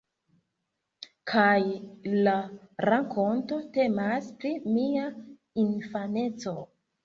[1.31, 1.59] Kaj
[2.23, 2.33] la
[2.91, 5.09] rakonto temas pri mia
[5.69, 6.61] infaneco.